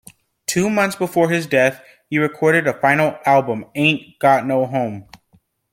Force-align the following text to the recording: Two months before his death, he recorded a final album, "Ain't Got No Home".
Two 0.47 0.67
months 0.71 0.95
before 0.95 1.29
his 1.29 1.45
death, 1.45 1.83
he 2.09 2.17
recorded 2.17 2.65
a 2.65 2.73
final 2.73 3.19
album, 3.23 3.65
"Ain't 3.75 4.17
Got 4.17 4.47
No 4.47 4.65
Home". 4.65 5.07